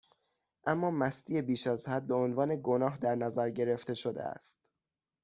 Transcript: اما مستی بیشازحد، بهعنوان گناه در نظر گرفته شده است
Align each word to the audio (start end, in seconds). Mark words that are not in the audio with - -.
اما 0.65 0.91
مستی 0.91 1.41
بیشازحد، 1.41 2.07
بهعنوان 2.07 2.59
گناه 2.63 2.97
در 2.97 3.15
نظر 3.15 3.49
گرفته 3.49 3.93
شده 3.93 4.23
است 4.23 4.71